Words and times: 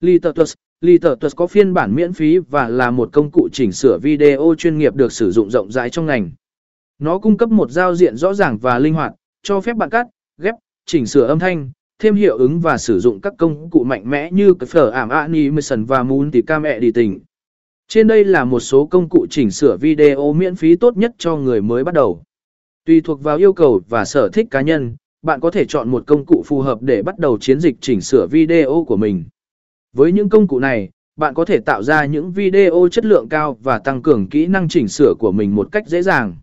Liturtus, 0.00 0.54
Liturtus 0.80 1.34
có 1.36 1.46
phiên 1.46 1.74
bản 1.74 1.94
miễn 1.94 2.12
phí 2.12 2.38
và 2.38 2.68
là 2.68 2.90
một 2.90 3.08
công 3.12 3.30
cụ 3.30 3.48
chỉnh 3.52 3.72
sửa 3.72 3.98
video 4.02 4.54
chuyên 4.58 4.78
nghiệp 4.78 4.94
được 4.94 5.12
sử 5.12 5.30
dụng 5.30 5.50
rộng 5.50 5.72
rãi 5.72 5.90
trong 5.90 6.06
ngành. 6.06 6.30
Nó 6.98 7.18
cung 7.18 7.36
cấp 7.36 7.50
một 7.50 7.70
giao 7.70 7.94
diện 7.94 8.16
rõ 8.16 8.34
ràng 8.34 8.58
và 8.58 8.78
linh 8.78 8.94
hoạt, 8.94 9.12
cho 9.42 9.60
phép 9.60 9.76
bạn 9.76 9.90
cắt, 9.90 10.06
ghép, 10.38 10.54
chỉnh 10.86 11.06
sửa 11.06 11.26
âm 11.26 11.38
thanh, 11.38 11.70
thêm 11.98 12.14
hiệu 12.14 12.36
ứng 12.36 12.60
và 12.60 12.78
sử 12.78 13.00
dụng 13.00 13.20
các 13.20 13.34
công 13.38 13.70
cụ 13.70 13.84
mạnh 13.84 14.10
mẽ 14.10 14.30
như 14.32 14.54
Phở 14.68 14.90
Arm 14.90 15.10
Animation 15.10 15.84
và 15.84 16.02
Multicam 16.02 16.62
Editing. 16.62 17.20
Trên 17.88 18.06
đây 18.06 18.24
là 18.24 18.44
một 18.44 18.60
số 18.60 18.86
công 18.86 19.08
cụ 19.08 19.26
chỉnh 19.30 19.50
sửa 19.50 19.76
video 19.76 20.32
miễn 20.32 20.54
phí 20.54 20.76
tốt 20.76 20.96
nhất 20.96 21.12
cho 21.18 21.36
người 21.36 21.60
mới 21.60 21.84
bắt 21.84 21.94
đầu. 21.94 22.22
Tùy 22.84 23.00
thuộc 23.00 23.22
vào 23.22 23.36
yêu 23.36 23.52
cầu 23.52 23.80
và 23.88 24.04
sở 24.04 24.28
thích 24.28 24.46
cá 24.50 24.60
nhân, 24.60 24.96
bạn 25.22 25.40
có 25.40 25.50
thể 25.50 25.64
chọn 25.64 25.88
một 25.88 26.06
công 26.06 26.26
cụ 26.26 26.42
phù 26.46 26.60
hợp 26.60 26.82
để 26.82 27.02
bắt 27.02 27.18
đầu 27.18 27.38
chiến 27.38 27.60
dịch 27.60 27.76
chỉnh 27.80 28.00
sửa 28.00 28.26
video 28.30 28.84
của 28.88 28.96
mình. 28.96 29.24
Với 29.96 30.12
những 30.12 30.28
công 30.28 30.48
cụ 30.48 30.58
này, 30.58 30.90
bạn 31.16 31.34
có 31.34 31.44
thể 31.44 31.58
tạo 31.58 31.82
ra 31.82 32.04
những 32.04 32.32
video 32.32 32.88
chất 32.90 33.04
lượng 33.04 33.28
cao 33.28 33.58
và 33.62 33.78
tăng 33.78 34.02
cường 34.02 34.28
kỹ 34.28 34.46
năng 34.46 34.68
chỉnh 34.68 34.88
sửa 34.88 35.14
của 35.18 35.32
mình 35.32 35.54
một 35.54 35.68
cách 35.72 35.88
dễ 35.88 36.02
dàng. 36.02 36.36